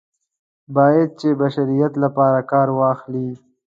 [0.75, 3.29] باید چې د بشریت لپاره کار واخلي.